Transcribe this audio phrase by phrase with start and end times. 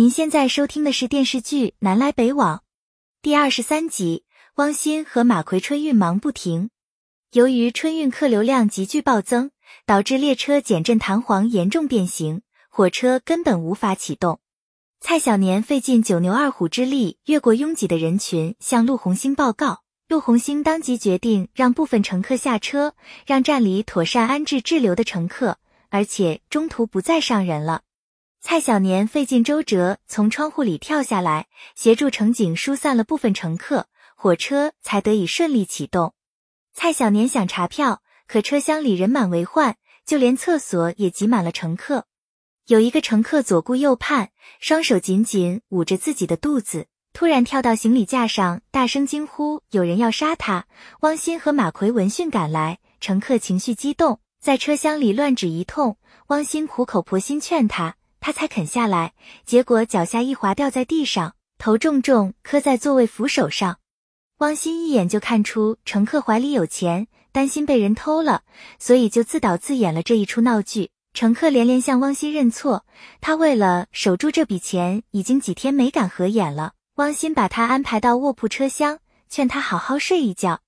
[0.00, 2.56] 您现在收听的是电视剧《南来北往》
[3.20, 4.24] 第二十三集。
[4.54, 6.70] 汪鑫和马奎春运忙不停，
[7.32, 9.50] 由于春运客流量急剧暴增，
[9.84, 12.40] 导致列车减震弹簧严重变形，
[12.70, 14.40] 火车根本无法启动。
[15.02, 19.82] 蔡小年费尽九牛二虎之力，越过拥挤的人群，向陆红星报告。
[20.08, 22.94] 陆红星当即决定让部分乘客下车，
[23.26, 25.58] 让站里妥善安置滞留的乘客，
[25.90, 27.82] 而且中途不再上人了。
[28.42, 33.86] 蔡小年费尽周折从窗户里跳下来，协助乘警疏散了部分乘客，
[34.16, 36.14] 火车才得以顺利启动。
[36.72, 39.76] 蔡小年想查票，可车厢里人满为患，
[40.06, 42.06] 就连厕所也挤满了乘客。
[42.66, 50.66] 有一个乘客左顾右盼，双手紧紧捂着自己的肚子，突然跳到行李架上，大声惊呼：“有人要杀他！”
[51.00, 55.98] 汪鑫和马奎闻讯赶来，乘客情绪激动，在车厢里乱指一通。
[56.28, 57.96] 汪鑫苦口婆心劝他。
[58.20, 63.78] 他才肯下来，结果脚下一滑，掉在地上，头重重磕在座位扶手上。
[64.38, 68.42] 汪鑫一眼就看出乘客怀里有钱，担心被人偷了，
[68.78, 70.90] 所以就自导自演了这一出闹剧。
[71.12, 72.86] 乘客连连向汪鑫认错，
[73.20, 76.74] 他为了守住这笔钱，已经几天没敢合眼了。
[76.94, 80.60] 汪鑫把他安排到卧铺车厢，劝他好好睡一觉。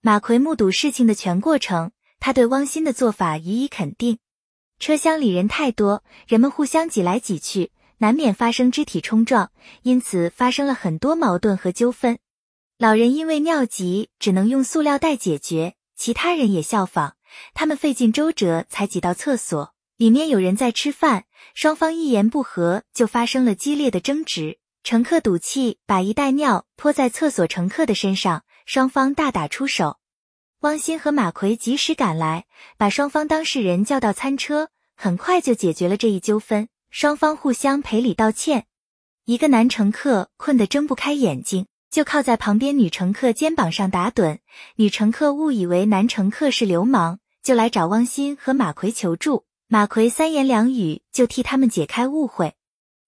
[0.00, 4.18] 马奎目睹事情的全过程，他对汪鑫的做法予以肯定。
[4.82, 9.52] 车厢里人太多，人们互相挤来挤去，难免发生肢体冲撞，
[9.82, 12.18] 因此发生了很多矛盾和纠纷。
[12.78, 17.12] 老人因为尿急，只能用塑料袋解决，其他人也效仿，
[17.54, 19.72] 他们费尽周折才挤到厕所。
[19.98, 24.58] 里面有人在吃饭，双方一言不合就发生了激烈的争执。
[24.82, 29.98] 乘客赌气把一袋尿泼在厕所乘客的身上，双方大打出手。
[30.62, 32.44] 汪鑫和马奎及时赶来，
[32.76, 36.68] 把双方当事人叫到餐车，很快就解决了这一纠纷。
[36.88, 38.66] 双方互相赔礼道歉。
[39.24, 44.38] 一个男乘客困得睁不开眼睛，就靠在旁边女乘客肩膀上打盹。
[44.76, 49.44] 女乘客误以为男乘客是流氓，就来找汪鑫和马奎求助。
[49.66, 52.54] 马奎三言两语就替他们解开误会。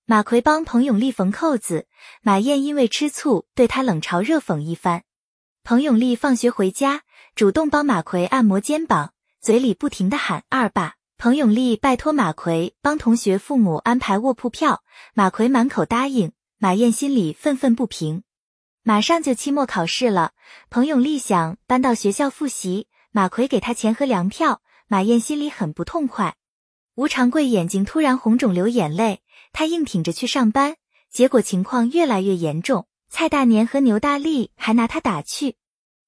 [0.07, 1.87] 马奎帮彭永利缝扣子，
[2.21, 5.05] 马燕因为吃醋对他冷嘲热讽一番。
[5.63, 7.04] 彭永利放学回家。
[7.35, 10.95] 主动帮马奎按摩肩膀，嘴里不停的喊二爸。
[11.19, 14.85] 彭永利拜托马奎帮同学父母安排卧铺票，
[15.15, 16.31] 马奎满口答应。
[16.59, 18.23] 马燕心里愤愤不平。
[18.85, 20.31] 马上就期末考试了，
[20.71, 26.37] 彭永利想搬到学校复习，马奎给他钱和粮票，马燕心里很不痛快。
[26.95, 30.77] 吴长贵眼睛突然红肿流眼泪，他硬挺着去上班，
[31.11, 32.87] 结果情况越来越严重。
[33.09, 35.57] 蔡大年和牛大力还拿他打趣。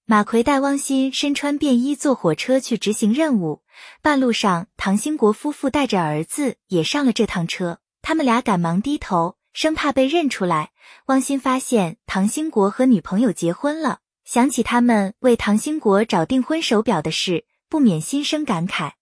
[0.08, 3.62] 马奎带汪鑫身穿便衣坐火车去执行任务，
[4.02, 10.70] 半路上唐兴国夫妇带着儿子也上了这趟车，他们俩赶忙低头，生怕被认出来。
[11.06, 18.92] 汪鑫发现唐兴国和女朋友结婚了，想起他们为唐兴国找订婚手表的事，不免心生感慨。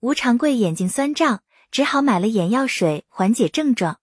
[0.00, 3.98] 吴长贵眼睛酸胀，只好买了眼药水缓解症状。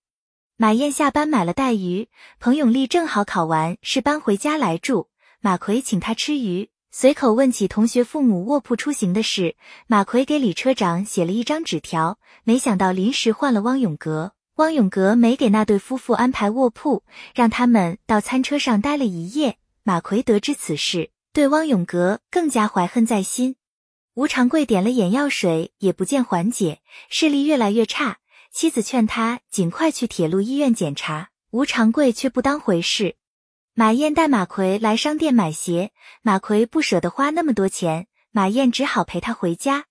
[0.56, 2.08] 马燕下班买了带鱼，
[2.40, 5.10] 彭永利正好考完试搬回家来住。
[5.48, 9.56] 马奎请他吃鱼，随口问起同学父母卧铺出行的事。
[9.88, 14.34] 马奎给李车长写了一张纸条，没想到临时换了汪永革。
[14.56, 19.58] 汪永革没给那对夫妇安排卧铺，让他们到餐车上待了一夜。
[19.84, 23.56] 马奎得知此事，对汪永革更加怀恨在心。
[24.16, 28.18] 吴长贵点了眼药水，也不见缓解，视力越来越差。
[28.52, 33.16] 妻子劝他尽快去铁路医院检查，吴长贵却不当回事。
[33.80, 35.92] 马燕带马奎来商店买鞋，
[36.24, 39.86] 马奎不舍得花那么多钱，马燕只好陪他回家。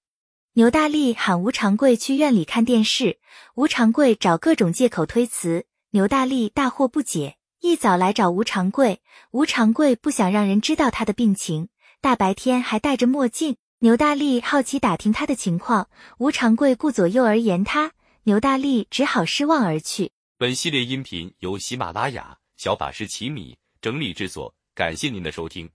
[0.55, 3.21] 牛大力喊吴长贵去院里看电视，
[3.55, 5.67] 吴长贵找各种借口推辞。
[5.91, 11.69] 牛大力大惑不解，一早来找吴长贵，吴长贵不想让人知道他的病情，
[12.01, 13.55] 大白天还戴着墨镜。
[13.79, 17.93] 牛大力好奇打听他的情况，吴长贵顾左右而言他，
[18.25, 20.11] 牛大力只好失望而去。
[20.37, 23.57] 本系列音频由喜马拉雅小法师奇米。
[23.87, 25.71] 整理制作，感谢您的收听。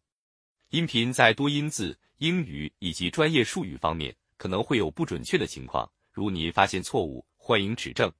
[0.71, 8.11] 音频在多音字、英语以及专业术语方面可能会有不准确的情况，如您发现错误，欢迎指正。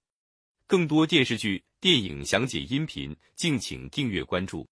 [0.65, 4.65] 更多电视剧、电影详解音频，敬请订阅关注。